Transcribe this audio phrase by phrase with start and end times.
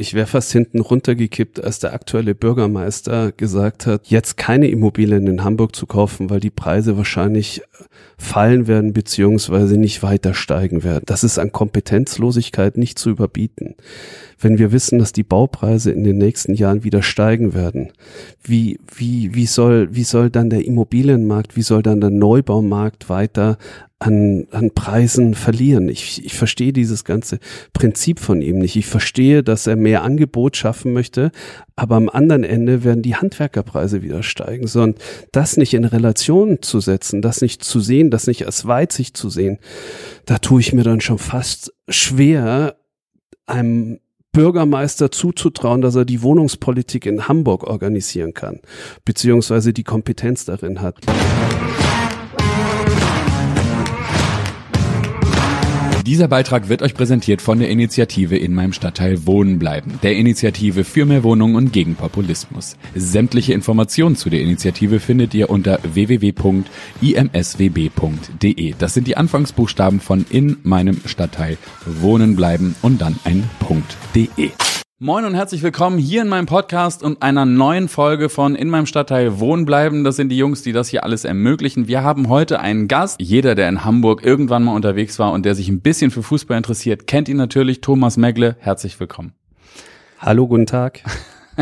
[0.00, 5.44] ich wäre fast hinten runtergekippt, als der aktuelle Bürgermeister gesagt hat, jetzt keine Immobilien in
[5.44, 7.60] Hamburg zu kaufen, weil die Preise wahrscheinlich
[8.16, 11.04] fallen werden beziehungsweise nicht weiter steigen werden.
[11.06, 13.74] Das ist an Kompetenzlosigkeit nicht zu überbieten.
[14.40, 17.92] Wenn wir wissen, dass die Baupreise in den nächsten Jahren wieder steigen werden,
[18.42, 23.58] wie, wie, wie soll, wie soll dann der Immobilienmarkt, wie soll dann der Neubaumarkt weiter
[24.00, 25.90] an, an Preisen verlieren.
[25.90, 27.38] Ich, ich verstehe dieses ganze
[27.74, 28.76] Prinzip von ihm nicht.
[28.76, 31.30] Ich verstehe, dass er mehr Angebot schaffen möchte,
[31.76, 34.66] aber am anderen Ende werden die Handwerkerpreise wieder steigen.
[34.66, 34.98] So, und
[35.32, 39.28] das nicht in Relation zu setzen, das nicht zu sehen, das nicht als Weitsicht zu
[39.28, 39.58] sehen,
[40.24, 42.76] da tue ich mir dann schon fast schwer,
[43.46, 44.00] einem
[44.32, 48.60] Bürgermeister zuzutrauen, dass er die Wohnungspolitik in Hamburg organisieren kann,
[49.04, 50.96] beziehungsweise die Kompetenz darin hat.
[56.10, 60.82] Dieser Beitrag wird euch präsentiert von der Initiative in meinem Stadtteil Wohnen bleiben, der Initiative
[60.82, 62.76] für mehr Wohnungen und gegen Populismus.
[62.96, 66.34] Sämtliche Informationen zu der Initiative findet ihr unter www.imswb.de.
[68.76, 74.50] Das sind die Anfangsbuchstaben von in meinem Stadtteil Wohnen bleiben und dann ein Punkt.de.
[75.02, 78.84] Moin und herzlich willkommen hier in meinem Podcast und einer neuen Folge von In meinem
[78.84, 80.04] Stadtteil Wohnen bleiben.
[80.04, 81.88] Das sind die Jungs, die das hier alles ermöglichen.
[81.88, 83.18] Wir haben heute einen Gast.
[83.18, 86.58] Jeder, der in Hamburg irgendwann mal unterwegs war und der sich ein bisschen für Fußball
[86.58, 87.80] interessiert, kennt ihn natürlich.
[87.80, 89.32] Thomas Megle, herzlich willkommen.
[90.18, 91.02] Hallo, guten Tag.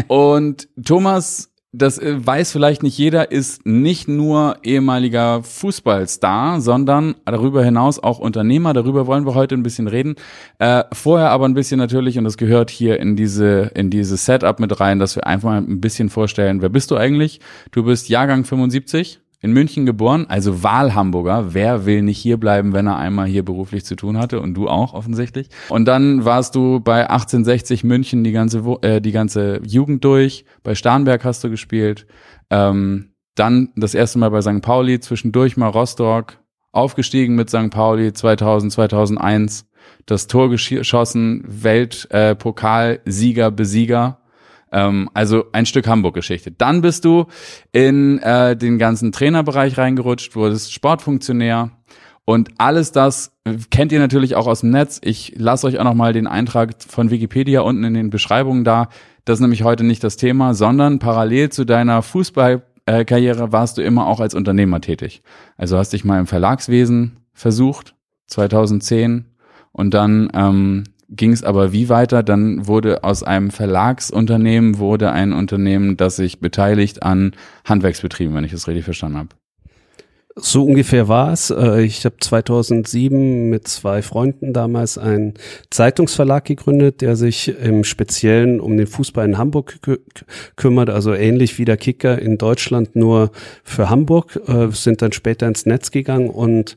[0.09, 7.63] Und Thomas das äh, weiß vielleicht nicht jeder, ist nicht nur ehemaliger Fußballstar, sondern darüber
[7.63, 8.73] hinaus auch Unternehmer.
[8.73, 10.17] Darüber wollen wir heute ein bisschen reden.
[10.59, 14.61] Äh, vorher aber ein bisschen natürlich, und das gehört hier in diese, in dieses Setup
[14.61, 17.41] mit rein, dass wir einfach mal ein bisschen vorstellen, wer bist du eigentlich?
[17.71, 21.55] Du bist Jahrgang 75 in München geboren, also Wahlhamburger.
[21.55, 24.41] Wer will nicht hier bleiben, wenn er einmal hier beruflich zu tun hatte?
[24.41, 25.49] Und du auch offensichtlich.
[25.69, 30.45] Und dann warst du bei 1860 München die ganze, äh, die ganze Jugend durch.
[30.65, 32.07] Bei Starnberg hast du gespielt.
[32.51, 34.61] Ähm, dann das erste Mal bei St.
[34.61, 36.39] Pauli, zwischendurch mal Rostock.
[36.73, 37.71] Aufgestiegen mit St.
[37.71, 39.67] Pauli 2000, 2001.
[40.07, 44.19] Das Tor geschossen, Weltpokal-Sieger, äh, Besieger
[44.73, 46.53] ähm, also ein Stück Hamburg-Geschichte.
[46.53, 47.27] Dann bist du
[47.73, 51.71] in äh, den ganzen Trainerbereich reingerutscht, wurdest Sportfunktionär
[52.25, 53.33] und alles das
[53.71, 55.01] kennt ihr natürlich auch aus dem Netz.
[55.03, 58.89] Ich lasse euch auch nochmal den Eintrag von Wikipedia unten in den Beschreibungen da.
[59.25, 64.07] Das ist nämlich heute nicht das Thema, sondern parallel zu deiner Fußballkarriere warst du immer
[64.07, 65.23] auch als Unternehmer tätig.
[65.57, 67.95] Also hast dich mal im Verlagswesen versucht,
[68.27, 69.25] 2010
[69.73, 72.23] und dann ähm, ging es aber wie weiter?
[72.23, 77.33] Dann wurde aus einem Verlagsunternehmen wurde ein Unternehmen, das sich beteiligt an
[77.65, 79.29] Handwerksbetrieben, wenn ich das richtig verstanden habe.
[80.41, 81.51] So ungefähr war es.
[81.51, 85.35] Äh, ich habe 2007 mit zwei Freunden damals einen
[85.71, 89.81] Zeitungsverlag gegründet, der sich im Speziellen um den Fußball in Hamburg
[90.55, 93.33] kümmert, also ähnlich wie der Kicker in Deutschland nur
[93.65, 96.77] für Hamburg, äh, sind dann später ins Netz gegangen und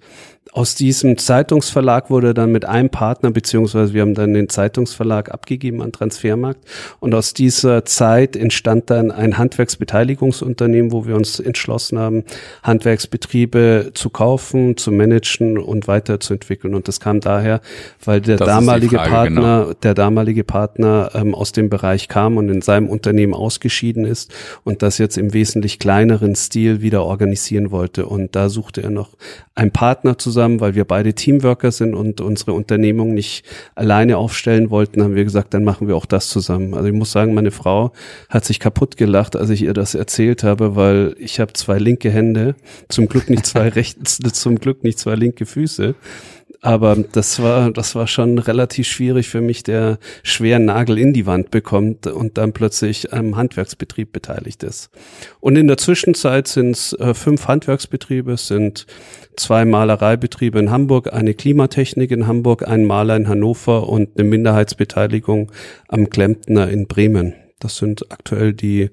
[0.54, 5.82] aus diesem Zeitungsverlag wurde dann mit einem Partner, beziehungsweise wir haben dann den Zeitungsverlag abgegeben
[5.82, 6.60] an Transfermarkt.
[7.00, 12.26] Und aus dieser Zeit entstand dann ein Handwerksbeteiligungsunternehmen, wo wir uns entschlossen haben,
[12.64, 16.76] Handwerksbetriebe zu kaufen, zu managen und weiterzuentwickeln.
[16.76, 17.62] Und das kam daher,
[18.04, 19.74] weil der das damalige Frage, Partner, genau.
[19.82, 24.34] der damalige Partner ähm, aus dem Bereich kam und in seinem Unternehmen ausgeschieden ist
[24.66, 28.06] und das jetzt im wesentlich kleineren Stil wieder organisieren wollte.
[28.06, 29.12] Und da suchte er noch
[29.56, 34.72] einen Partner zusammen zusammen, weil wir beide Teamworker sind und unsere Unternehmung nicht alleine aufstellen
[34.72, 36.74] wollten, haben wir gesagt, dann machen wir auch das zusammen.
[36.74, 37.92] Also ich muss sagen, meine Frau
[38.28, 42.10] hat sich kaputt gelacht, als ich ihr das erzählt habe, weil ich habe zwei linke
[42.10, 42.56] Hände,
[42.90, 45.94] zum Glück nicht zwei rechte, zum Glück nicht zwei linke Füße.
[46.64, 51.26] Aber das war, das war schon relativ schwierig für mich, der schweren Nagel in die
[51.26, 54.92] Wand bekommt und dann plötzlich am Handwerksbetrieb beteiligt ist.
[55.40, 58.86] Und in der Zwischenzeit sind es äh, fünf Handwerksbetriebe, sind
[59.36, 65.52] zwei Malereibetriebe in Hamburg, eine Klimatechnik in Hamburg, ein Maler in Hannover und eine Minderheitsbeteiligung
[65.88, 67.34] am Klempner in Bremen.
[67.64, 68.90] Das sind aktuell die,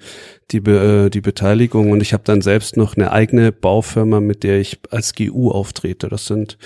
[0.50, 1.90] die, äh, die Beteiligung.
[1.90, 6.08] Und ich habe dann selbst noch eine eigene Baufirma, mit der ich als GU auftrete.
[6.08, 6.58] Das sind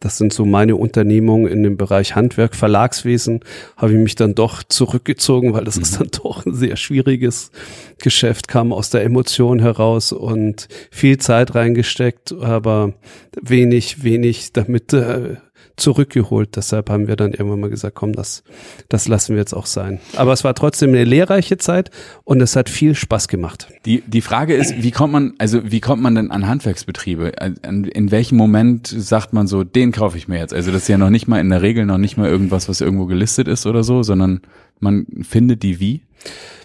[0.00, 3.40] das sind so meine Unternehmungen in dem Bereich Handwerk, Verlagswesen.
[3.76, 5.82] Habe ich mich dann doch zurückgezogen, weil das mhm.
[5.82, 7.50] ist dann doch ein sehr schwieriges
[7.98, 12.94] Geschäft, kam aus der Emotion heraus und viel Zeit reingesteckt, aber
[13.42, 15.36] wenig, wenig damit äh,
[15.80, 16.56] zurückgeholt.
[16.56, 18.42] Deshalb haben wir dann irgendwann mal gesagt, komm, das,
[18.88, 20.00] das lassen wir jetzt auch sein.
[20.16, 21.90] Aber es war trotzdem eine lehrreiche Zeit
[22.24, 23.68] und es hat viel Spaß gemacht.
[23.84, 27.32] Die, die Frage ist, wie kommt man, also wie kommt man denn an Handwerksbetriebe?
[27.62, 30.54] In welchem Moment sagt man so, den kaufe ich mir jetzt?
[30.54, 32.80] Also das ist ja noch nicht mal in der Regel noch nicht mal irgendwas, was
[32.80, 34.40] irgendwo gelistet ist oder so, sondern
[34.80, 36.02] man findet die wie?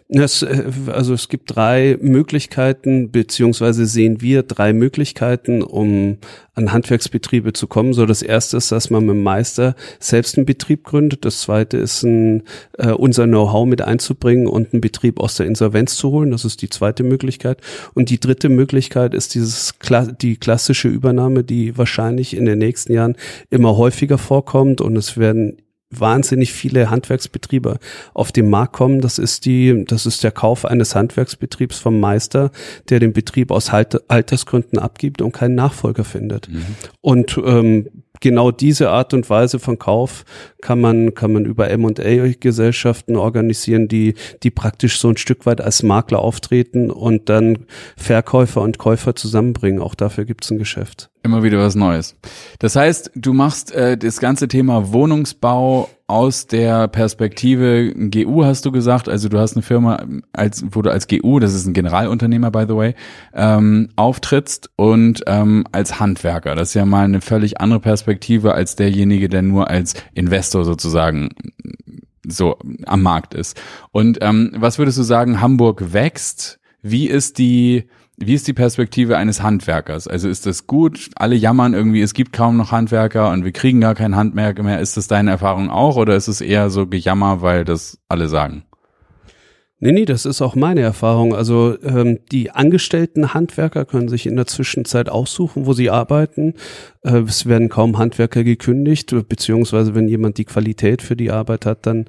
[0.10, 6.18] Es, äh, also es gibt drei Möglichkeiten, beziehungsweise sehen wir drei Möglichkeiten, um
[6.56, 7.94] an Handwerksbetriebe zu kommen.
[7.94, 11.26] So das erste ist, dass man mit dem Meister selbst einen Betrieb gründet.
[11.26, 12.44] Das zweite ist, ein,
[12.78, 16.32] äh, unser Know-how mit einzubringen und einen Betrieb aus der Insolvenz zu holen.
[16.32, 17.62] Das ist die zweite Möglichkeit.
[17.94, 19.74] Und die dritte Möglichkeit ist dieses
[20.22, 23.16] die klassische Übernahme, die wahrscheinlich in den nächsten Jahren
[23.50, 25.58] immer häufiger vorkommt und es werden
[26.00, 27.80] wahnsinnig viele Handwerksbetriebe
[28.14, 29.02] auf den Markt kommen.
[29.02, 32.52] Das ist die, das ist der Kauf eines Handwerksbetriebs vom Meister,
[32.90, 36.50] der den Betrieb aus Altersgründen abgibt und keinen Nachfolger findet.
[36.50, 36.66] Mhm.
[37.02, 37.88] Und ähm,
[38.24, 40.24] genau diese Art und Weise von Kauf
[40.62, 45.84] kann man, kann man über M&A-Gesellschaften organisieren, die, die praktisch so ein Stück weit als
[45.84, 47.66] Makler auftreten und dann
[47.98, 49.82] Verkäufer und Käufer zusammenbringen.
[49.82, 51.10] Auch dafür gibt es ein Geschäft.
[51.26, 52.18] Immer wieder was Neues.
[52.60, 58.74] Das heißt, du machst äh, das ganze Thema Wohnungsbau aus der Perspektive GU, hast du
[58.74, 59.08] gesagt.
[59.08, 62.66] Also du hast eine Firma, als, wo du als GU, das ist ein Generalunternehmer, by
[62.68, 62.96] the way,
[63.34, 66.56] ähm, auftrittst und ähm, als Handwerker.
[66.56, 71.30] Das ist ja mal eine völlig andere Perspektive als derjenige, der nur als Investor sozusagen
[72.28, 73.60] so am Markt ist.
[73.92, 76.60] Und ähm, was würdest du sagen, Hamburg wächst?
[76.82, 77.88] Wie ist die
[78.28, 80.08] wie ist die Perspektive eines Handwerkers?
[80.08, 81.10] Also ist das gut?
[81.16, 84.80] Alle jammern irgendwie, es gibt kaum noch Handwerker und wir kriegen gar keinen Handwerker mehr.
[84.80, 88.64] Ist das deine Erfahrung auch oder ist es eher so Gejammer, weil das alle sagen?
[89.80, 91.36] Nee, nee, das ist auch meine Erfahrung.
[91.36, 96.54] Also ähm, die angestellten Handwerker können sich in der Zwischenzeit aussuchen, wo sie arbeiten.
[97.02, 101.86] Äh, es werden kaum Handwerker gekündigt, beziehungsweise wenn jemand die Qualität für die Arbeit hat,
[101.86, 102.06] dann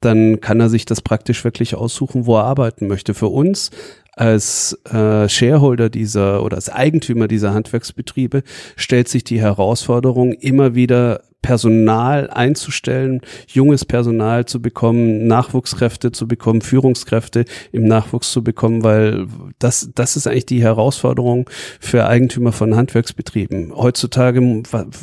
[0.00, 3.14] dann kann er sich das praktisch wirklich aussuchen, wo er arbeiten möchte.
[3.14, 3.70] Für uns
[4.18, 8.42] als äh, Shareholder dieser oder als Eigentümer dieser Handwerksbetriebe
[8.76, 16.62] stellt sich die Herausforderung, immer wieder Personal einzustellen, junges Personal zu bekommen, Nachwuchskräfte zu bekommen,
[16.62, 19.28] Führungskräfte im Nachwuchs zu bekommen, weil
[19.60, 21.48] das, das ist eigentlich die Herausforderung
[21.78, 23.72] für Eigentümer von Handwerksbetrieben.
[23.72, 24.40] Heutzutage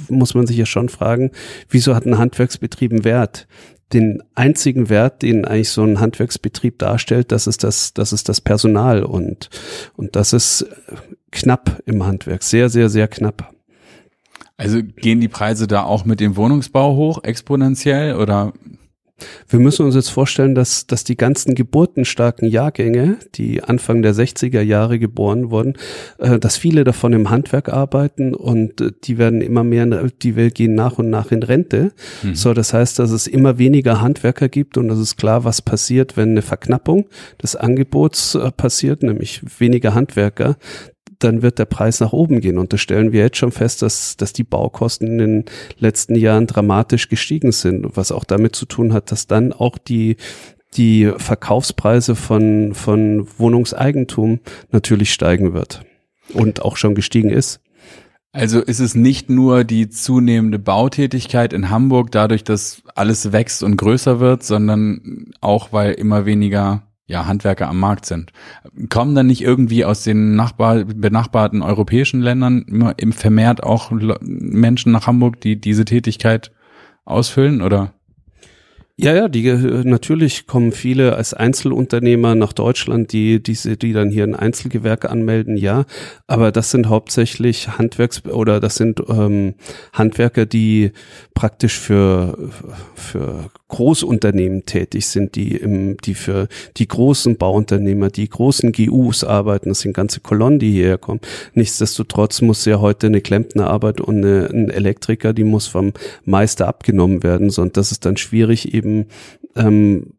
[0.10, 1.32] muss man sich ja schon fragen,
[1.70, 3.48] wieso hat ein Handwerksbetrieb einen Wert?
[3.94, 8.42] Den einzigen Wert, den eigentlich so ein Handwerksbetrieb darstellt, das ist das, das ist das
[8.42, 9.50] Personal und,
[9.96, 10.66] und das ist
[11.32, 13.54] knapp im Handwerk, sehr, sehr, sehr knapp.
[14.58, 18.54] Also gehen die Preise da auch mit dem Wohnungsbau hoch, exponentiell oder
[19.48, 24.62] wir müssen uns jetzt vorstellen, dass, dass die ganzen geburtenstarken Jahrgänge, die Anfang der 60er
[24.62, 25.76] Jahre geboren wurden,
[26.18, 29.86] äh, dass viele davon im Handwerk arbeiten und äh, die werden immer mehr,
[30.22, 31.94] die gehen nach und nach in Rente.
[32.24, 32.36] Mhm.
[32.36, 36.18] So, das heißt, dass es immer weniger Handwerker gibt und es ist klar, was passiert,
[36.18, 37.08] wenn eine Verknappung
[37.42, 40.58] des Angebots äh, passiert, nämlich weniger Handwerker
[41.20, 42.58] dann wird der Preis nach oben gehen.
[42.58, 45.46] Und da stellen wir jetzt schon fest, dass, dass die Baukosten in den
[45.78, 50.18] letzten Jahren dramatisch gestiegen sind, was auch damit zu tun hat, dass dann auch die,
[50.76, 54.40] die Verkaufspreise von, von Wohnungseigentum
[54.72, 55.86] natürlich steigen wird
[56.34, 57.62] und auch schon gestiegen ist.
[58.32, 63.78] Also ist es nicht nur die zunehmende Bautätigkeit in Hamburg dadurch, dass alles wächst und
[63.78, 68.32] größer wird, sondern auch weil immer weniger ja, Handwerker am Markt sind.
[68.90, 73.92] Kommen dann nicht irgendwie aus den Nachbar benachbarten europäischen Ländern immer im vermehrt auch
[74.22, 76.52] Menschen nach Hamburg, die diese Tätigkeit
[77.06, 77.94] ausfüllen oder?
[78.98, 79.44] Ja, ja, die
[79.84, 85.58] natürlich kommen viele als Einzelunternehmer nach Deutschland, die diese, die dann hier ein Einzelgewerke anmelden,
[85.58, 85.84] ja.
[86.28, 89.56] Aber das sind hauptsächlich Handwerks oder das sind ähm,
[89.92, 90.94] Handwerker, die
[91.34, 92.52] praktisch für
[92.96, 99.68] für Großunternehmen tätig sind, die im, die für die großen Bauunternehmer, die großen GUs arbeiten.
[99.68, 101.20] Das sind ganze Kolonnen, die hierher kommen.
[101.56, 105.92] Nichtsdestotrotz muss ja heute eine Klempnerarbeit und eine, ein Elektriker, die muss vom
[106.24, 109.08] Meister abgenommen werden, sondern das ist dann schwierig eben
[109.58, 110.15] ähm,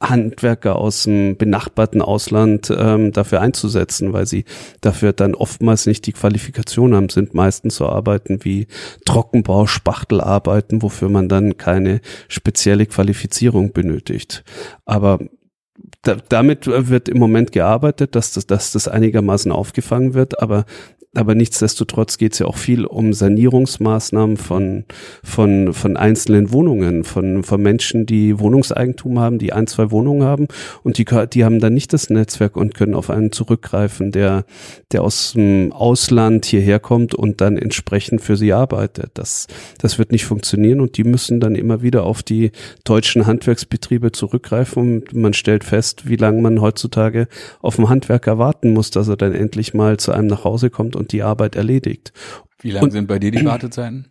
[0.00, 4.44] Handwerker aus dem benachbarten Ausland ähm, dafür einzusetzen, weil sie
[4.80, 8.66] dafür dann oftmals nicht die Qualifikation haben, sind meistens so Arbeiten wie
[9.04, 14.42] Trockenbau, Spachtelarbeiten, wofür man dann keine spezielle Qualifizierung benötigt.
[14.86, 15.18] Aber
[16.02, 20.64] da, damit wird im Moment gearbeitet, dass das, dass das einigermaßen aufgefangen wird, aber
[21.12, 24.84] aber nichtsdestotrotz geht es ja auch viel um Sanierungsmaßnahmen von,
[25.24, 30.46] von, von einzelnen Wohnungen, von, von Menschen, die Wohnungseigentum haben, die ein, zwei Wohnungen haben
[30.84, 34.44] und die, die haben dann nicht das Netzwerk und können auf einen zurückgreifen, der,
[34.92, 39.10] der aus dem Ausland hierher kommt und dann entsprechend für sie arbeitet.
[39.14, 42.52] Das, das wird nicht funktionieren und die müssen dann immer wieder auf die
[42.84, 47.28] deutschen Handwerksbetriebe zurückgreifen und man stellt fest, wie lange man heutzutage
[47.60, 50.96] auf den Handwerker warten muss, dass er dann endlich mal zu einem nach Hause kommt
[50.96, 52.12] und die Arbeit erledigt.
[52.60, 54.06] Wie lange sind bei dir die Wartezeiten?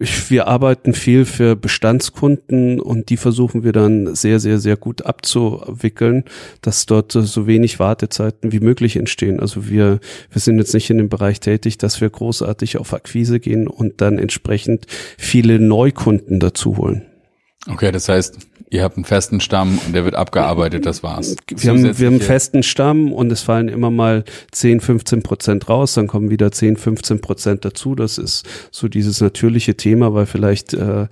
[0.00, 6.24] wir arbeiten viel für Bestandskunden und die versuchen wir dann sehr, sehr, sehr gut abzuwickeln,
[6.62, 9.40] dass dort so wenig Wartezeiten wie möglich entstehen.
[9.40, 10.00] Also wir,
[10.30, 14.00] wir sind jetzt nicht in dem Bereich tätig, dass wir großartig auf Akquise gehen und
[14.00, 14.86] dann entsprechend
[15.18, 17.02] viele Neukunden dazu holen.
[17.68, 18.38] Okay, das heißt,
[18.70, 21.36] ihr habt einen festen Stamm und der wird abgearbeitet, das war's.
[21.48, 25.68] Wir haben, wir haben einen festen Stamm und es fallen immer mal 10, 15 Prozent
[25.68, 27.94] raus, dann kommen wieder 10, 15 Prozent dazu.
[27.94, 31.08] Das ist so dieses natürliche Thema, weil vielleicht äh,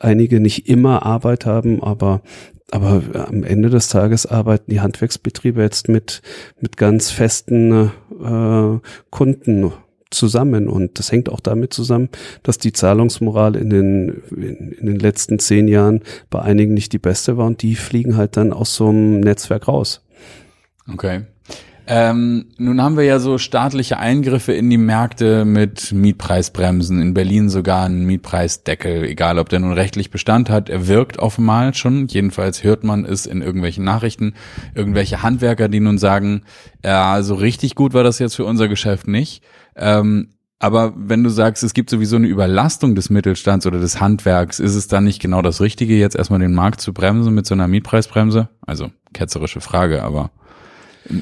[0.00, 2.22] einige nicht immer Arbeit haben, aber
[2.70, 6.22] aber am Ende des Tages arbeiten die Handwerksbetriebe jetzt mit
[6.58, 8.78] mit ganz festen äh,
[9.10, 9.72] Kunden
[10.14, 10.68] zusammen.
[10.68, 12.08] Und das hängt auch damit zusammen,
[12.42, 16.00] dass die Zahlungsmoral in den, in, in, den letzten zehn Jahren
[16.30, 19.68] bei einigen nicht die beste war und die fliegen halt dann aus so einem Netzwerk
[19.68, 20.02] raus.
[20.92, 21.22] Okay.
[21.84, 27.50] Ähm, nun haben wir ja so staatliche Eingriffe in die Märkte mit Mietpreisbremsen, in Berlin
[27.50, 32.62] sogar einen Mietpreisdeckel, egal ob der nun rechtlich Bestand hat, er wirkt offenmal schon, jedenfalls
[32.62, 34.34] hört man es in irgendwelchen Nachrichten,
[34.76, 36.42] irgendwelche Handwerker, die nun sagen,
[36.84, 39.42] ja, so richtig gut war das jetzt für unser Geschäft nicht.
[39.76, 44.60] Ähm, aber wenn du sagst, es gibt sowieso eine Überlastung des Mittelstands oder des Handwerks,
[44.60, 47.54] ist es dann nicht genau das Richtige, jetzt erstmal den Markt zu bremsen mit so
[47.54, 48.48] einer Mietpreisbremse?
[48.64, 50.30] Also ketzerische Frage, aber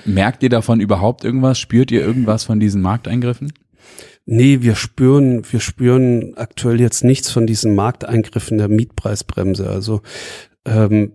[0.05, 1.59] merkt ihr davon überhaupt irgendwas?
[1.59, 3.53] Spürt ihr irgendwas von diesen Markteingriffen?
[4.27, 9.71] Nee, wir spüren, wir spüren aktuell jetzt nichts von diesen Markteingriffen der Mietpreisbremse.
[9.71, 10.03] Also
[10.67, 11.13] ähm,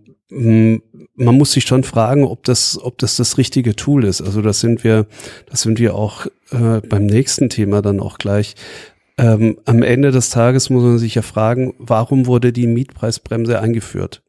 [1.15, 4.21] man muss sich schon fragen, ob das, ob das das richtige Tool ist.
[4.21, 5.05] Also das sind wir,
[5.49, 8.55] das sind wir auch äh, beim nächsten Thema dann auch gleich.
[9.17, 14.21] Ähm, am Ende des Tages muss man sich ja fragen, warum wurde die Mietpreisbremse eingeführt?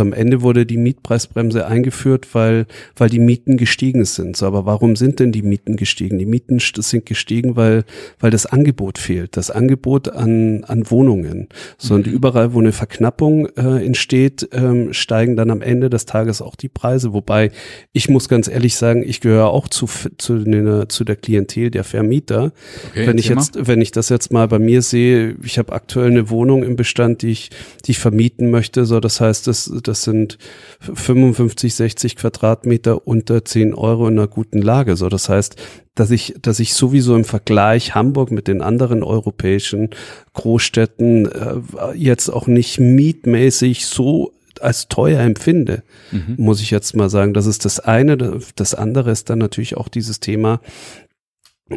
[0.00, 4.36] Am Ende wurde die Mietpreisbremse eingeführt, weil, weil die Mieten gestiegen sind.
[4.36, 6.18] So, aber warum sind denn die Mieten gestiegen?
[6.18, 7.84] Die Mieten sind gestiegen, weil,
[8.18, 9.36] weil das Angebot fehlt.
[9.36, 11.48] Das Angebot an, an Wohnungen.
[11.78, 12.12] So, und mhm.
[12.12, 16.68] überall, wo eine Verknappung äh, entsteht, ähm, steigen dann am Ende des Tages auch die
[16.68, 17.12] Preise.
[17.12, 17.50] Wobei
[17.92, 19.86] ich muss ganz ehrlich sagen, ich gehöre auch zu,
[20.18, 22.52] zu, ne, zu der Klientel der Vermieter.
[22.90, 26.10] Okay, wenn ich jetzt, wenn ich das jetzt mal bei mir sehe, ich habe aktuell
[26.10, 27.50] eine Wohnung im Bestand, die ich,
[27.84, 28.84] die ich vermieten möchte.
[28.84, 30.38] So, das heißt, das das sind
[30.80, 34.96] 55, 60 Quadratmeter unter 10 Euro in einer guten Lage.
[34.96, 35.56] So, das heißt,
[35.94, 39.90] dass ich, dass ich sowieso im Vergleich Hamburg mit den anderen europäischen
[40.34, 41.60] Großstädten äh,
[41.94, 46.36] jetzt auch nicht mietmäßig so als teuer empfinde, mhm.
[46.38, 47.34] muss ich jetzt mal sagen.
[47.34, 48.16] Das ist das eine.
[48.54, 50.60] Das andere ist dann natürlich auch dieses Thema,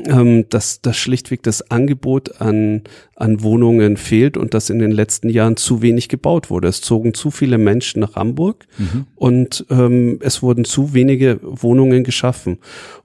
[0.07, 2.83] ähm, dass, dass schlichtweg das Angebot an,
[3.15, 6.67] an Wohnungen fehlt und dass in den letzten Jahren zu wenig gebaut wurde.
[6.67, 9.07] Es zogen zu viele Menschen nach Hamburg mhm.
[9.15, 12.59] und ähm, es wurden zu wenige Wohnungen geschaffen.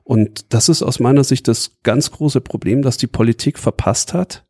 [0.04, 4.44] Und das ist aus meiner Sicht das ganz große Problem, dass die Politik verpasst hat,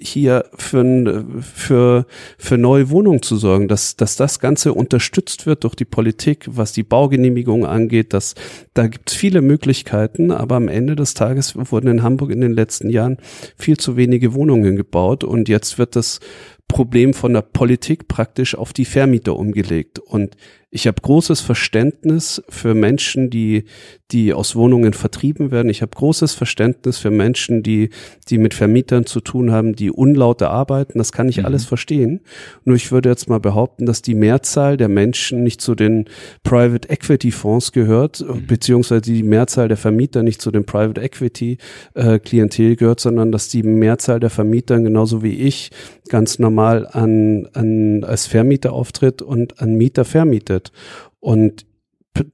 [0.00, 2.06] hier für, für,
[2.38, 6.72] für neue Wohnungen zu sorgen, dass, dass das Ganze unterstützt wird durch die Politik, was
[6.72, 8.12] die Baugenehmigung angeht.
[8.12, 8.34] Dass,
[8.74, 12.52] da gibt es viele Möglichkeiten, aber am Ende des Tages wurden in Hamburg in den
[12.52, 13.18] letzten Jahren
[13.56, 16.20] viel zu wenige Wohnungen gebaut und jetzt wird das
[16.66, 19.98] Problem von der Politik praktisch auf die Vermieter umgelegt.
[19.98, 20.36] Und
[20.72, 23.64] ich habe großes Verständnis für Menschen, die,
[24.12, 25.68] die aus Wohnungen vertrieben werden.
[25.68, 27.90] Ich habe großes Verständnis für Menschen, die,
[28.28, 30.98] die mit Vermietern zu tun haben, die unlauter arbeiten.
[30.98, 31.46] Das kann ich mhm.
[31.46, 32.20] alles verstehen.
[32.64, 36.04] Nur ich würde jetzt mal behaupten, dass die Mehrzahl der Menschen nicht zu den
[36.44, 38.46] Private Equity Fonds gehört, mhm.
[38.46, 41.58] beziehungsweise die Mehrzahl der Vermieter nicht zu den Private Equity
[41.94, 45.70] äh, Klientel gehört, sondern dass die Mehrzahl der Vermieter genauso wie ich
[46.08, 50.72] ganz normal an, an als Vermieter auftritt und an Mieter vermietet wird.
[51.20, 51.66] Und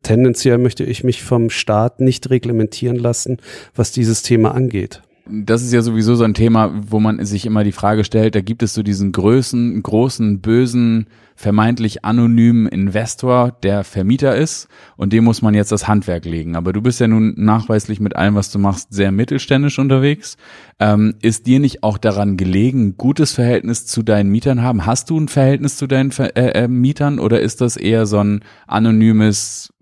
[0.03, 3.39] tendenziell möchte ich mich vom Staat nicht reglementieren lassen,
[3.75, 5.03] was dieses Thema angeht.
[5.29, 8.41] Das ist ja sowieso so ein Thema, wo man sich immer die Frage stellt, da
[8.41, 15.25] gibt es so diesen größten, großen, bösen, vermeintlich anonymen Investor, der Vermieter ist und dem
[15.25, 16.57] muss man jetzt das Handwerk legen.
[16.57, 20.37] Aber du bist ja nun nachweislich mit allem, was du machst, sehr mittelständisch unterwegs.
[20.79, 24.87] Ähm, ist dir nicht auch daran gelegen, gutes Verhältnis zu deinen Mietern haben?
[24.87, 28.19] Hast du ein Verhältnis zu deinen Ver äh, äh, Mietern oder ist das eher so
[28.19, 29.73] ein anonymes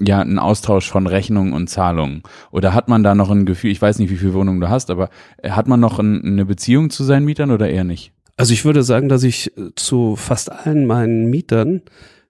[0.00, 2.22] ja, ein Austausch von Rechnungen und Zahlungen?
[2.50, 4.90] Oder hat man da noch ein Gefühl, ich weiß nicht, wie viele Wohnungen du hast,
[4.90, 5.10] aber
[5.42, 8.12] äh, hat man noch ein, eine Beziehung zu seinen Mietern oder eher nicht?
[8.36, 11.82] Also ich würde sagen, dass ich zu fast allen meinen Mietern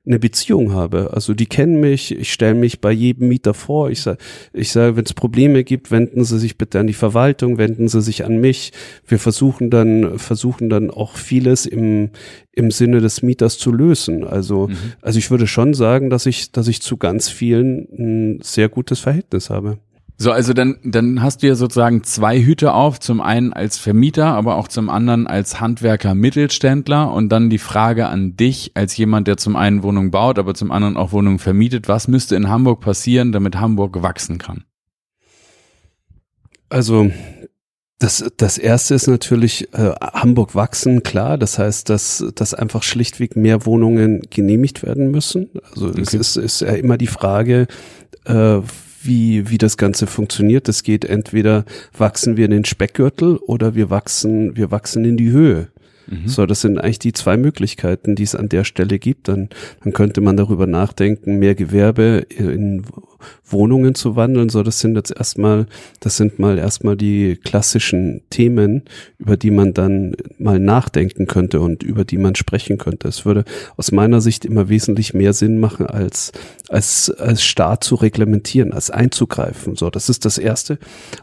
[0.08, 1.10] eine Beziehung habe.
[1.12, 3.90] Also die kennen mich, ich stelle mich bei jedem Mieter vor.
[3.90, 4.18] Ich sage,
[4.52, 8.00] ich sage, wenn es Probleme gibt, wenden Sie sich bitte an die Verwaltung, wenden Sie
[8.00, 8.72] sich an mich.
[9.06, 12.10] Wir versuchen dann, versuchen dann auch vieles im,
[12.52, 14.24] im Sinne des Mieters zu lösen.
[14.24, 14.76] Also, mhm.
[15.02, 19.00] also ich würde schon sagen, dass ich, dass ich zu ganz vielen ein sehr gutes
[19.00, 19.78] Verhältnis habe.
[20.20, 24.26] So, also dann, dann hast du ja sozusagen zwei Hüte auf, zum einen als Vermieter,
[24.26, 29.28] aber auch zum anderen als Handwerker Mittelständler und dann die Frage an dich als jemand,
[29.28, 31.86] der zum einen Wohnungen baut, aber zum anderen auch Wohnungen vermietet.
[31.86, 34.64] Was müsste in Hamburg passieren, damit Hamburg wachsen kann?
[36.68, 37.12] Also
[38.00, 41.38] das, das erste ist natürlich äh, Hamburg wachsen, klar.
[41.38, 45.50] Das heißt, dass, dass einfach schlichtweg mehr Wohnungen genehmigt werden müssen.
[45.70, 46.00] Also okay.
[46.00, 47.68] es ist, ist ja immer die Frage,
[48.24, 48.60] äh,
[49.02, 50.68] wie, wie das Ganze funktioniert.
[50.68, 51.64] Es geht entweder
[51.96, 55.68] wachsen wir in den Speckgürtel oder wir wachsen, wir wachsen in die Höhe.
[56.10, 56.28] Mhm.
[56.28, 59.28] So, das sind eigentlich die zwei Möglichkeiten, die es an der Stelle gibt.
[59.28, 59.48] Dann,
[59.82, 62.84] dann könnte man darüber nachdenken, mehr Gewerbe in
[63.44, 64.48] Wohnungen zu wandeln.
[64.48, 65.66] So, das sind jetzt erstmal,
[66.00, 68.82] das sind mal erstmal die klassischen Themen,
[69.18, 73.08] über die man dann mal nachdenken könnte und über die man sprechen könnte.
[73.08, 73.44] Es würde
[73.76, 76.32] aus meiner Sicht immer wesentlich mehr Sinn machen, als,
[76.68, 79.76] als, als Staat zu reglementieren, als einzugreifen.
[79.76, 80.78] So, das ist das erste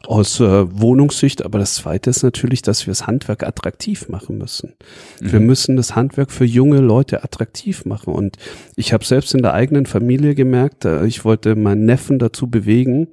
[0.05, 1.43] aus äh, Wohnungssicht.
[1.43, 4.74] Aber das zweite ist natürlich, dass wir das Handwerk attraktiv machen müssen.
[5.21, 5.31] Mhm.
[5.31, 8.13] Wir müssen das Handwerk für junge Leute attraktiv machen.
[8.13, 8.37] Und
[8.75, 13.07] ich habe selbst in der eigenen Familie gemerkt, äh, ich wollte meinen Neffen dazu bewegen,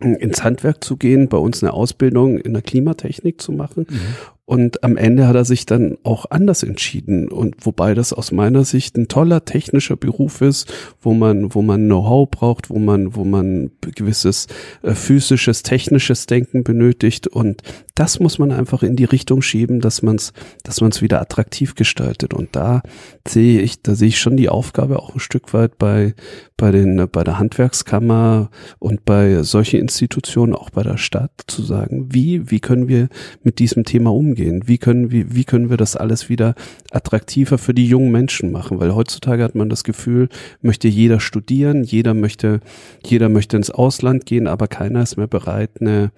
[0.00, 3.86] ins Handwerk zu gehen, bei uns eine Ausbildung in der Klimatechnik zu machen.
[3.88, 4.00] Mhm.
[4.46, 7.28] Und am Ende hat er sich dann auch anders entschieden.
[7.28, 11.86] Und wobei das aus meiner Sicht ein toller technischer Beruf ist, wo man, wo man
[11.86, 14.46] Know-how braucht, wo man, wo man gewisses
[14.82, 17.26] äh, physisches, technisches Denken benötigt.
[17.26, 17.62] Und
[17.94, 20.32] das muss man einfach in die Richtung schieben, dass man es,
[20.62, 22.34] dass man es wieder attraktiv gestaltet.
[22.34, 22.82] Und da
[23.26, 26.14] sehe ich, da sehe ich schon die Aufgabe auch ein Stück weit bei,
[26.56, 32.08] bei den, bei der Handwerkskammer und bei solchen Institutionen, auch bei der Stadt, zu sagen,
[32.12, 33.08] wie, wie können wir
[33.42, 34.34] mit diesem Thema umgehen?
[34.34, 34.62] umgehen?
[34.66, 36.54] Wie können, wie, wie können wir das alles wieder
[36.90, 38.80] attraktiver für die jungen Menschen machen?
[38.80, 40.28] Weil heutzutage hat man das Gefühl,
[40.60, 42.60] möchte jeder studieren, jeder möchte,
[43.04, 46.10] jeder möchte ins Ausland gehen, aber keiner ist mehr bereit, eine,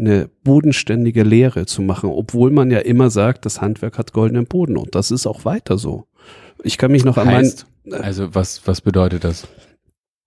[0.00, 4.76] eine bodenständige Lehre zu machen, obwohl man ja immer sagt, das Handwerk hat goldenen Boden
[4.76, 6.06] und das ist auch weiter so.
[6.62, 9.46] Ich kann mich noch heißt, an mein, also was, was bedeutet das?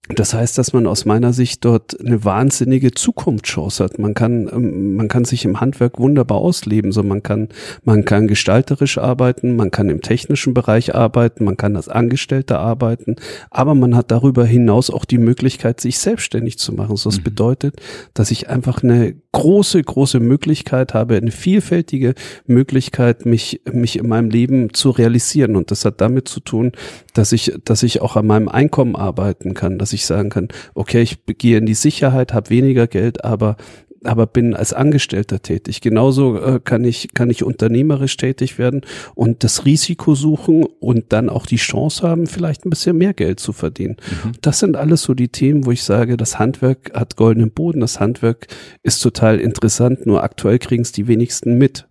[0.09, 3.99] Das heißt, dass man aus meiner Sicht dort eine wahnsinnige Zukunftschance hat.
[3.99, 6.91] Man kann, ähm, man kann sich im Handwerk wunderbar ausleben.
[6.91, 7.47] So, man kann,
[7.85, 13.15] man kann gestalterisch arbeiten, man kann im technischen Bereich arbeiten, man kann als Angestellter arbeiten,
[13.49, 16.97] aber man hat darüber hinaus auch die Möglichkeit, sich selbstständig zu machen.
[16.97, 17.23] So, das mhm.
[17.23, 17.75] bedeutet,
[18.13, 22.13] dass ich einfach eine große, große Möglichkeit habe, eine vielfältige
[22.45, 25.55] Möglichkeit, mich, mich in meinem Leben zu realisieren.
[25.55, 26.71] Und das hat damit zu tun,
[27.13, 31.01] dass ich, dass ich auch an meinem Einkommen arbeiten kann, dass ich sagen kann, okay,
[31.01, 33.57] ich gehe in die Sicherheit, habe weniger Geld, aber
[34.03, 35.81] aber bin als Angestellter tätig.
[35.81, 38.81] Genauso äh, kann ich kann ich unternehmerisch tätig werden
[39.15, 43.39] und das Risiko suchen und dann auch die Chance haben, vielleicht ein bisschen mehr Geld
[43.39, 43.97] zu verdienen.
[44.23, 44.31] Mhm.
[44.41, 47.99] Das sind alles so die Themen, wo ich sage, das Handwerk hat goldenen Boden, das
[47.99, 48.47] Handwerk
[48.81, 51.87] ist total interessant, nur aktuell kriegen es die wenigsten mit.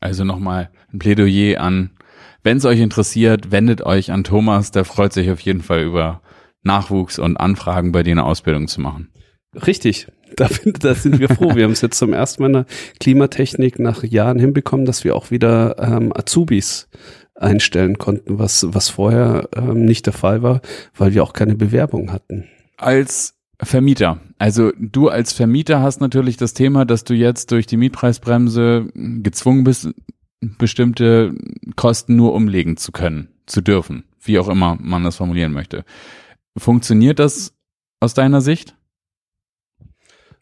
[0.00, 1.90] Also nochmal ein Plädoyer an,
[2.42, 6.22] wenn es euch interessiert, wendet euch an Thomas, der freut sich auf jeden Fall über
[6.62, 9.08] Nachwuchs und Anfragen, bei denen Ausbildung zu machen.
[9.54, 10.08] Richtig.
[10.36, 11.54] Da, da sind wir froh.
[11.54, 12.66] Wir haben es jetzt zum ersten Mal in der
[12.98, 16.88] Klimatechnik nach Jahren hinbekommen, dass wir auch wieder ähm, Azubis
[17.34, 20.60] einstellen konnten, was, was vorher ähm, nicht der Fall war,
[20.94, 22.44] weil wir auch keine Bewerbung hatten.
[22.76, 24.20] Als Vermieter.
[24.38, 29.64] Also du als Vermieter hast natürlich das Thema, dass du jetzt durch die Mietpreisbremse gezwungen
[29.64, 29.90] bist,
[30.40, 31.34] bestimmte
[31.76, 35.84] Kosten nur umlegen zu können, zu dürfen, wie auch immer man das formulieren möchte.
[36.56, 37.54] Funktioniert das
[38.00, 38.76] aus deiner Sicht?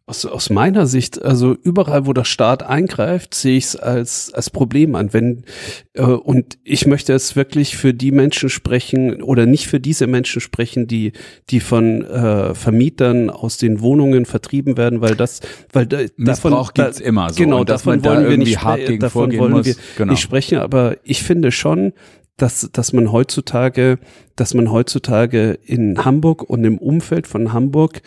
[0.09, 4.49] Aus, aus meiner Sicht, also überall, wo der Staat eingreift, sehe ich es als, als
[4.49, 5.13] Problem an.
[5.13, 5.45] Wenn,
[5.93, 10.41] äh, und ich möchte jetzt wirklich für die Menschen sprechen oder nicht für diese Menschen
[10.41, 11.13] sprechen, die,
[11.51, 15.41] die von äh, Vermietern aus den Wohnungen vertrieben werden, weil das,
[15.75, 17.43] weil da, Missbrauch davon, gibt's immer so.
[17.43, 19.67] Genau, davon wollen da wir nicht, hart gegen davon wollen muss.
[19.67, 20.13] wir genau.
[20.13, 21.93] nicht sprechen, aber ich finde schon,
[22.39, 23.99] dass, dass man heutzutage,
[24.37, 28.01] dass man heutzutage in Hamburg und im Umfeld von Hamburg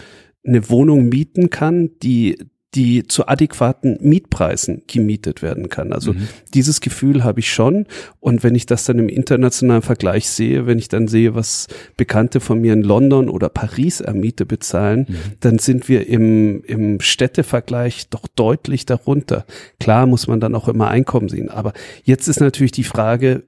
[0.46, 2.38] eine Wohnung mieten kann, die
[2.74, 5.92] die zu adäquaten Mietpreisen gemietet werden kann.
[5.92, 6.30] Also mhm.
[6.54, 7.86] dieses Gefühl habe ich schon.
[8.22, 12.40] Und wenn ich das dann im internationalen Vergleich sehe, wenn ich dann sehe, was Bekannte
[12.40, 15.16] von mir in London oder Paris an Miete bezahlen, mhm.
[15.42, 19.46] dann sind wir im, im Städtevergleich doch deutlich darunter.
[19.82, 21.50] Klar muss man dann auch immer Einkommen sehen.
[21.50, 21.74] Aber
[22.04, 23.44] jetzt ist natürlich die Frage,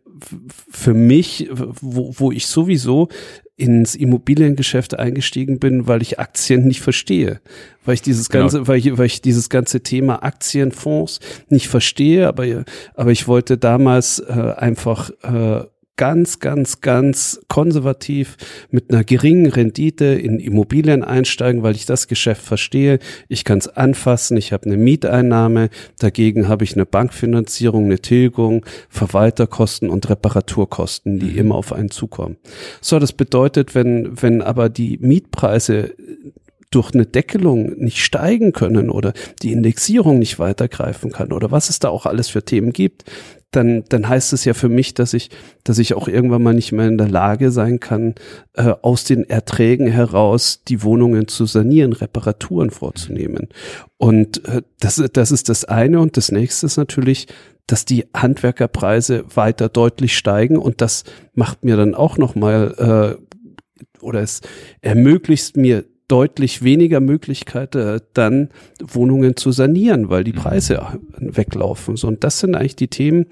[0.72, 3.10] für mich, wo, wo ich sowieso
[3.56, 7.40] ins Immobiliengeschäft eingestiegen bin, weil ich Aktien nicht verstehe,
[7.86, 8.46] weil ich dieses genau.
[8.46, 13.58] ganze, weil ich, weil ich dieses ganze Thema Aktienfonds nicht verstehe, aber aber ich wollte
[13.58, 18.38] damals äh, einfach äh, ganz, ganz, ganz konservativ
[18.72, 23.00] mit einer geringen Rendite in Immobilien einsteigen, weil ich das Geschäft verstehe.
[23.28, 28.66] Ich kann es anfassen, ich habe eine Mieteinnahme, dagegen habe ich eine Bankfinanzierung, eine Tilgung,
[28.90, 31.38] Verwalterkosten und Reparaturkosten, die mhm.
[31.38, 32.38] immer auf einen zukommen.
[32.82, 35.94] So, das bedeutet, wenn, wenn aber die Mietpreise
[36.72, 41.78] durch eine Deckelung nicht steigen können oder die Indexierung nicht weitergreifen kann oder was es
[41.78, 43.06] da auch alles für Themen gibt,
[43.56, 45.30] dann, dann heißt es ja für mich, dass ich,
[45.64, 48.16] dass ich auch irgendwann mal nicht mehr in der Lage sein kann,
[48.54, 53.50] äh, aus den Erträgen heraus die Wohnungen zu sanieren, Reparaturen vorzunehmen.
[53.98, 56.00] Und äh, das, das ist das eine.
[56.00, 57.28] Und das nächste ist natürlich,
[57.68, 60.58] dass die Handwerkerpreise weiter deutlich steigen.
[60.58, 64.42] Und das macht mir dann auch nochmal äh, oder es
[64.82, 68.50] ermöglicht mir deutlich weniger Möglichkeit, äh, dann
[68.82, 70.38] Wohnungen zu sanieren, weil die mhm.
[70.38, 71.96] Preise weglaufen.
[71.96, 73.28] So, und das sind eigentlich die Themen,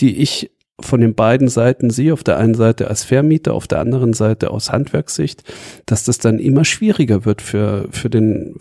[0.00, 3.78] die ich von den beiden Seiten sehe, auf der einen Seite als Vermieter, auf der
[3.78, 5.44] anderen Seite aus Handwerkssicht,
[5.86, 8.56] dass das dann immer schwieriger wird für, für, den,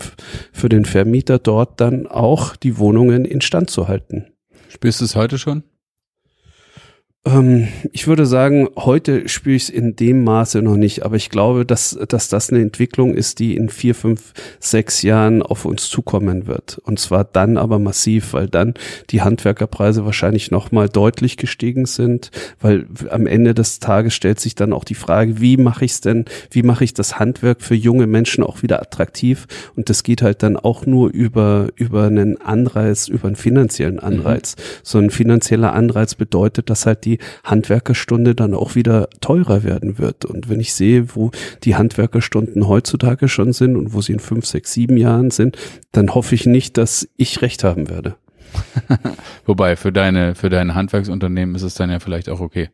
[0.52, 4.28] für den Vermieter dort dann auch die Wohnungen instand zu halten.
[4.70, 5.64] Spürst du es heute schon?
[7.26, 11.30] Ähm, ich würde sagen, heute spüre ich es in dem Maße noch nicht, aber ich
[11.30, 15.90] glaube, dass, dass das eine Entwicklung ist, die in vier, fünf, sechs Jahren auf uns
[15.90, 16.82] zukommen wird.
[16.84, 18.74] Und zwar dann aber massiv, weil dann
[19.10, 24.74] die Handwerkerpreise wahrscheinlich nochmal deutlich gestiegen sind, weil am Ende des Tages stellt sich dann
[24.74, 28.08] auch die Frage, wie mache ich es denn, wie mache ich das Handwerk für junge
[28.08, 29.48] Menschen auch wieder attraktiv?
[29.78, 34.58] Und das geht halt dann auch nur über, über einen Anreiz, über einen finanziellen Anreiz.
[34.58, 34.62] Mhm.
[34.84, 39.98] So ein finanzieller Anreiz bedeutet, dass halt die die Handwerkerstunde dann auch wieder teurer werden
[39.98, 40.26] wird.
[40.26, 41.32] Und wenn ich sehe, wo
[41.64, 45.58] die Handwerkerstunden heutzutage schon sind und wo sie in fünf, sechs, sieben Jahren sind,
[45.92, 48.16] dann hoffe ich nicht, dass ich recht haben werde.
[49.46, 52.70] Wobei, für deine, für dein Handwerksunternehmen ist es dann ja vielleicht auch okay.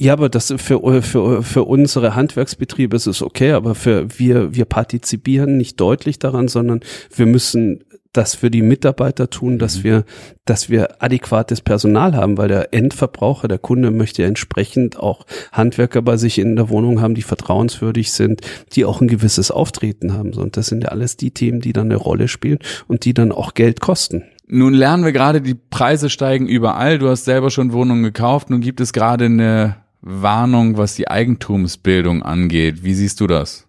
[0.00, 4.64] Ja, aber das für, für, für unsere Handwerksbetriebe ist es okay, aber für wir, wir
[4.64, 6.80] partizipieren nicht deutlich daran, sondern
[7.14, 9.84] wir müssen das für die Mitarbeiter tun, dass mhm.
[9.84, 10.04] wir,
[10.44, 16.02] dass wir adäquates Personal haben, weil der Endverbraucher, der Kunde möchte ja entsprechend auch Handwerker
[16.02, 18.40] bei sich in der Wohnung haben, die vertrauenswürdig sind,
[18.72, 20.32] die auch ein gewisses Auftreten haben.
[20.34, 23.32] Und das sind ja alles die Themen, die dann eine Rolle spielen und die dann
[23.32, 24.24] auch Geld kosten.
[24.46, 26.98] Nun lernen wir gerade, die Preise steigen überall.
[26.98, 28.48] Du hast selber schon Wohnungen gekauft.
[28.48, 32.82] Nun gibt es gerade eine Warnung, was die Eigentumsbildung angeht.
[32.82, 33.67] Wie siehst du das?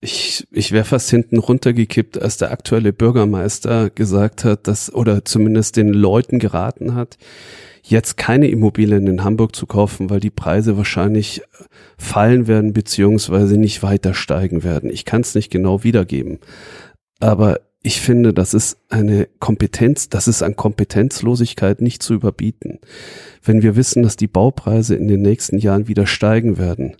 [0.00, 5.76] Ich, ich wäre fast hinten runtergekippt, als der aktuelle Bürgermeister gesagt hat, dass, oder zumindest
[5.76, 7.16] den Leuten geraten hat,
[7.82, 11.42] jetzt keine Immobilien in Hamburg zu kaufen, weil die Preise wahrscheinlich
[11.98, 14.90] fallen werden, beziehungsweise nicht weiter steigen werden.
[14.90, 16.40] Ich kann es nicht genau wiedergeben.
[17.20, 22.80] Aber ich finde, das ist eine Kompetenz, das ist an Kompetenzlosigkeit nicht zu überbieten.
[23.44, 26.96] Wenn wir wissen, dass die Baupreise in den nächsten Jahren wieder steigen werden,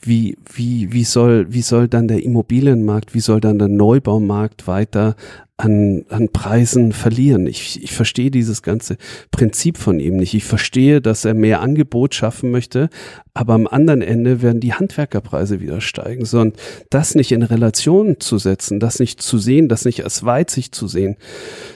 [0.00, 5.14] wie, wie, wie soll, wie soll dann der Immobilienmarkt, wie soll dann der Neubaumarkt weiter
[5.60, 7.46] an, an Preisen verlieren.
[7.46, 8.96] Ich, ich verstehe dieses ganze
[9.30, 10.32] Prinzip von ihm nicht.
[10.32, 12.88] Ich verstehe, dass er mehr Angebot schaffen möchte,
[13.34, 16.24] aber am anderen Ende werden die Handwerkerpreise wieder steigen.
[16.24, 16.56] So, und
[16.88, 20.88] das nicht in Relation zu setzen, das nicht zu sehen, das nicht als Weitsicht zu
[20.88, 21.16] sehen,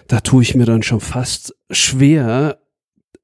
[0.09, 2.59] da tue ich mir dann schon fast schwer,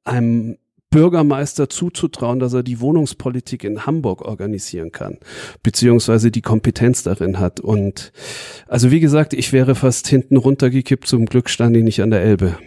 [0.05, 0.59] einem
[0.91, 5.19] Bürgermeister zuzutrauen, dass er die Wohnungspolitik in Hamburg organisieren kann,
[5.63, 7.61] beziehungsweise die Kompetenz darin hat.
[7.61, 8.13] Und
[8.67, 12.23] also wie gesagt, ich wäre fast hinten runtergekippt, zum Glück stand ich nicht an der
[12.23, 12.59] Elbe.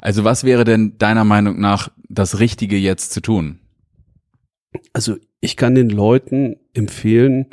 [0.00, 3.60] Also was wäre denn deiner Meinung nach das Richtige jetzt zu tun?
[4.92, 7.46] Also ich kann den Leuten empfehlen,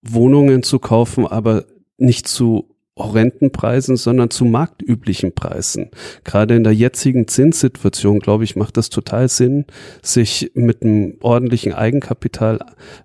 [0.00, 1.66] Wohnungen zu kaufen, aber
[1.98, 5.90] nicht zu horrenden Preisen, sondern zu marktüblichen Preisen.
[6.22, 9.66] Gerade in der jetzigen Zinssituation, glaube ich, macht das total Sinn,
[10.02, 12.60] sich mit einem ordentlichen Eigenkapital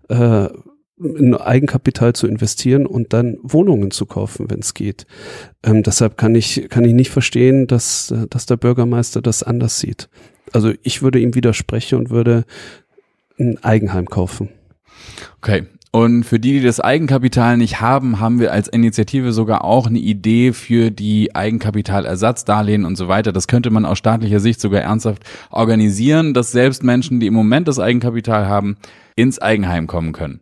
[0.09, 0.49] äh,
[0.99, 5.07] in Eigenkapital zu investieren und dann Wohnungen zu kaufen, wenn es geht.
[5.63, 10.09] Ähm, deshalb kann ich kann ich nicht verstehen, dass dass der Bürgermeister das anders sieht.
[10.51, 12.43] Also ich würde ihm widersprechen und würde
[13.39, 14.49] ein Eigenheim kaufen.
[15.37, 19.87] Okay, und für die, die das Eigenkapital nicht haben, haben wir als Initiative sogar auch
[19.87, 23.31] eine Idee für die Eigenkapitalersatzdarlehen und so weiter.
[23.31, 27.67] Das könnte man aus staatlicher Sicht sogar ernsthaft organisieren, dass selbst Menschen, die im Moment
[27.67, 28.77] das Eigenkapital haben,
[29.15, 30.41] ins Eigenheim kommen können.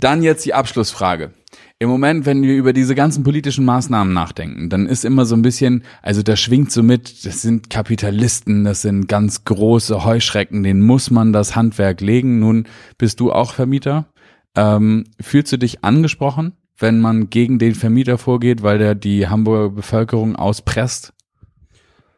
[0.00, 1.32] Dann jetzt die Abschlussfrage.
[1.78, 5.42] Im Moment, wenn wir über diese ganzen politischen Maßnahmen nachdenken, dann ist immer so ein
[5.42, 10.80] bisschen, also da schwingt so mit, das sind Kapitalisten, das sind ganz große Heuschrecken, denen
[10.80, 12.38] muss man das Handwerk legen.
[12.38, 12.66] Nun
[12.96, 14.06] bist du auch Vermieter.
[14.56, 19.70] Ähm, fühlst du dich angesprochen, wenn man gegen den Vermieter vorgeht, weil der die Hamburger
[19.70, 21.12] Bevölkerung auspresst?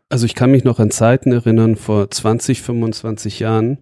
[0.09, 3.79] Also ich kann mich noch an Zeiten erinnern, vor 20, 25 Jahren,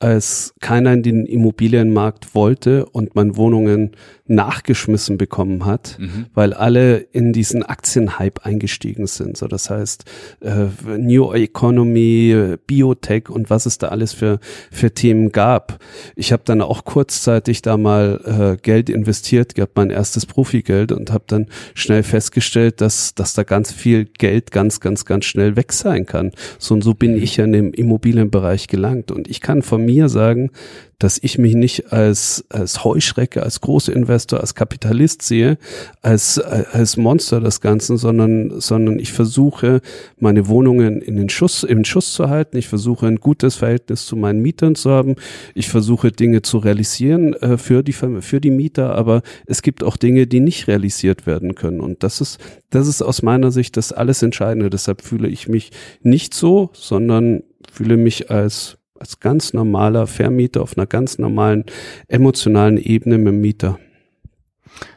[0.00, 3.92] als keiner in den Immobilienmarkt wollte und man Wohnungen
[4.26, 6.26] nachgeschmissen bekommen hat, mhm.
[6.32, 9.36] weil alle in diesen Aktienhype eingestiegen sind.
[9.36, 10.04] So, das heißt,
[10.40, 15.78] äh, New Economy, Biotech und was es da alles für, für Themen gab.
[16.16, 21.12] Ich habe dann auch kurzzeitig da mal äh, Geld investiert, gehabt mein erstes Profigeld und
[21.12, 25.72] habe dann schnell festgestellt, dass, dass da ganz viel Geld ganz, ganz, ganz schnell weg
[25.72, 26.32] sein kann.
[26.58, 27.22] So und so bin mhm.
[27.22, 29.10] ich ja in dem Immobilienbereich gelangt.
[29.10, 30.50] Und ich kann von mir sagen,
[30.98, 35.58] dass ich mich nicht als, als Heuschrecke, als Großinvestor, als Kapitalist sehe,
[36.02, 39.80] als, als Monster des Ganzen, sondern, sondern ich versuche,
[40.18, 42.56] meine Wohnungen in den Schuss, im Schuss zu halten.
[42.56, 45.16] Ich versuche, ein gutes Verhältnis zu meinen Mietern zu haben.
[45.54, 49.96] Ich versuche, Dinge zu realisieren äh, für die, für die Mieter, aber es gibt auch
[49.96, 51.80] Dinge, die nicht realisiert werden können.
[51.80, 52.38] Und das ist,
[52.70, 54.70] das ist aus meiner Sicht das alles Entscheidende.
[54.70, 55.70] Deshalb fühle ich mich
[56.02, 57.42] nicht so, sondern
[57.72, 61.64] fühle mich als als ganz normaler Vermieter auf einer ganz normalen
[62.06, 63.78] emotionalen Ebene mit dem Mieter.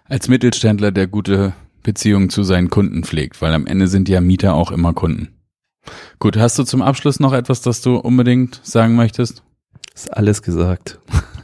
[0.06, 4.54] Als Mittelständler, der gute Beziehungen zu seinen Kunden pflegt, weil am Ende sind ja Mieter
[4.54, 5.30] auch immer Kunden.
[6.20, 9.44] Gut, hast du zum Abschluss noch etwas, das du unbedingt sagen möchtest?
[9.96, 11.00] Ist alles gesagt.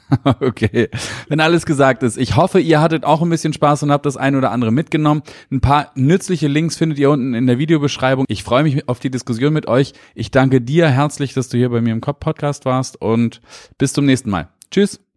[0.42, 0.90] okay,
[1.28, 2.18] wenn alles gesagt ist.
[2.18, 5.24] Ich hoffe, ihr hattet auch ein bisschen Spaß und habt das ein oder andere mitgenommen.
[5.52, 8.26] Ein paar nützliche Links findet ihr unten in der Videobeschreibung.
[8.28, 9.94] Ich freue mich auf die Diskussion mit euch.
[10.16, 13.42] Ich danke dir herzlich, dass du hier bei mir im Podcast warst und
[13.78, 14.50] bis zum nächsten Mal.
[14.72, 15.13] Tschüss.